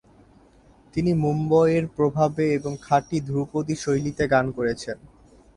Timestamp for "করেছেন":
4.57-4.97